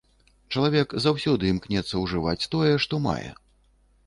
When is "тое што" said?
2.55-3.03